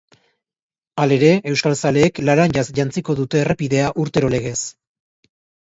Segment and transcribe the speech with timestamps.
[1.03, 4.59] Halere, euskal zaleek laranjaz jantziko dute errepidea urtero legez.